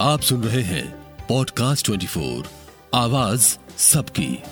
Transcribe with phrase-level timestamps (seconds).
[0.00, 0.94] आप सुन रहे हैं
[1.28, 2.44] पॉडकास्ट 24
[2.94, 4.42] आवाज़ सबकी।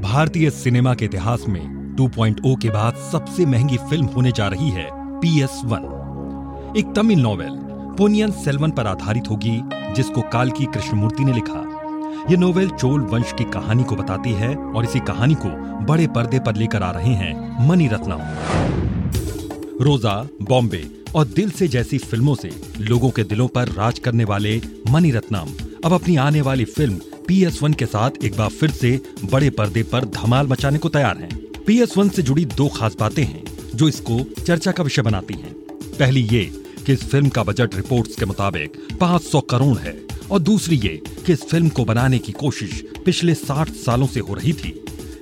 [0.00, 4.88] भारतीय सिनेमा के इतिहास में 2.0 के बाद सबसे महँगी फ़िल्म होने जा रही है
[5.20, 7.58] पी एस वन एक तमिल नॉवेल
[7.98, 9.60] पोनियन सेल्वन पर आधारित होगी,
[9.96, 11.60] जिसको काल की कृष्णमूर्ति ने लिखा।
[12.30, 15.48] यह नोवेल चोल वंश की कहानी को बताती है और इसी कहानी को
[15.84, 18.20] बड़े पर्दे पर लेकर आ रहे हैं मनी रत्नम
[19.84, 22.50] रोजा, बॉम्बे और दिल से जैसी फ़िल्मों से
[22.80, 25.54] लोगों के दिलों पर राज करने वाले मनी रत्नम
[25.84, 29.50] अब अपनी आने वाली फ़िल्म पी एस वन के साथ एक बार फिर से बड़े
[29.50, 33.22] पर्दे पर धमाल मचाने को तैयार हैं। पी एस वन से जुड़ी दो खास बातें
[33.22, 33.44] हैं
[33.74, 35.52] जो इसको चर्चा का विषय बनाती हैं।
[35.98, 36.44] पहली ये
[36.86, 39.94] कि इस फ़िल्म का बजट रिपोर्ट्स के मुताबिक 500 करोड़ है
[40.30, 44.34] और दूसरी ये कि इस फ़िल्म को बनाने की कोशिश पिछले 60 सालों से हो
[44.34, 44.74] रही थी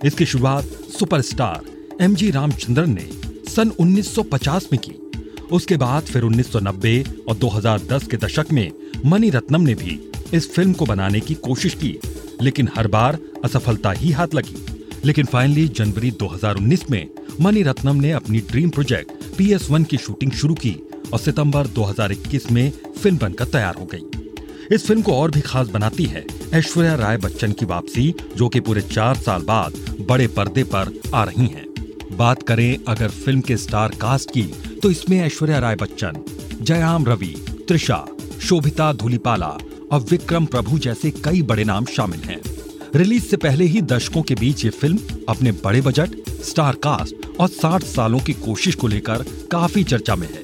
[0.04, 0.64] इसकी शुरुआत
[0.98, 3.08] सुपरस्टार एम जी रामचंद्रन ने
[3.50, 5.09] सन 1950 में की
[5.52, 8.72] उसके बाद फिर 1990 और 2010 के दशक में
[9.06, 11.98] मनी रत्नम ने भी इस फ़िल्म को बनाने की कोशिश की।
[12.42, 14.66] लेकिन हर बार असफलता ही हाथ लगी।
[15.04, 17.08] लेकिन फाइनली जनवरी 2019 में
[17.40, 20.76] मनी रत्नम ने अपनी dream project P S one की शूटिंग शुरू की
[21.12, 24.02] और सितंबर 2021 में फ़िल्म बनकर तैयार हो गई।
[24.74, 28.60] इस फ़िल्म को और भी खास बनाती है ऐश्वर्या राय बच्चन की वापसी, जो कि
[28.60, 29.72] पूरे चार साल बाद
[30.08, 31.66] बड़े पर्दे पर आ रही हैं।
[32.12, 36.12] बात करें अगर फ़िल्म के स्टार कास्ट की तो इसमें ऐश्वर्या राय बच्चन,
[36.62, 37.34] जयराम रवि,
[37.68, 38.06] त्रिशा,
[38.42, 39.58] शोभिता धुलीपाला
[39.92, 42.40] और विक्रम प्रभु जैसे कई बड़े नाम शामिल हैं।
[42.94, 47.48] रिलीज़ से पहले ही दर्शकों के बीच ये फ़िल्म अपने बड़े बजट, स्टार कास्ट और
[47.48, 50.42] 60 सालों की कोशिश को लेकर काफ़ी चर्चा में है।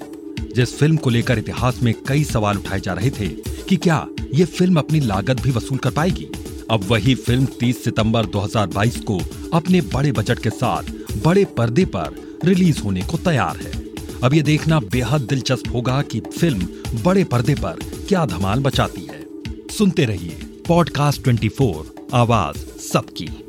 [0.55, 3.29] जिस फ़िल्म को लेकर इतिहास में कई सवाल उठाए जा रहे थे
[3.69, 6.29] कि क्या ये फ़िल्म अपनी लागत भी वसूल कर पाएगी?
[6.71, 9.21] अब वही फ़िल्म 30 सितंबर 2022 को
[9.53, 10.83] अपने बड़े बजट के साथ
[11.25, 13.86] बड़े पर्दे पर रिलीज़ होने को तैयार है।
[14.25, 16.69] अब ये देखना बेहद दिलचस्प होगा कि फ़िल्म
[17.03, 17.79] बड़े पर्दे पर
[18.09, 19.27] क्या धमाल बचाती है।
[19.69, 23.46] सुनते रहिए पॉडकास्ट 24 आवाज़ सबकी।